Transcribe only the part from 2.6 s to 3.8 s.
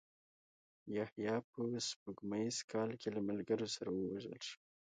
کال کې له ملګرو